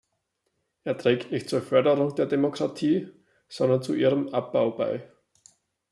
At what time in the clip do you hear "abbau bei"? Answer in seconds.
4.29-5.07